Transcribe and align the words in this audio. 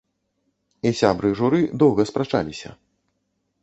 І 0.89 0.93
сябры 1.01 1.33
журы 1.43 1.61
доўга 1.85 2.09
спрачаліся. 2.13 2.69